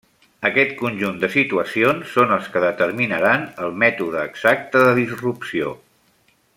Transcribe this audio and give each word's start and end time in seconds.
Aquest 0.47 0.71
conjunt 0.77 1.19
de 1.23 1.27
situacions 1.33 2.15
són 2.15 2.33
els 2.37 2.49
que 2.55 2.65
determinaran 2.65 3.45
el 3.67 3.79
mètode 3.85 4.27
exacte 4.31 4.83
de 4.89 4.97
disrupció. 5.05 5.75